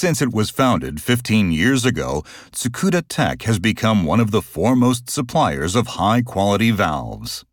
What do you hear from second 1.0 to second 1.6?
15